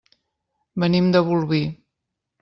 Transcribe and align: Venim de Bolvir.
Venim 0.83 1.11
de 1.15 1.21
Bolvir. 1.27 1.61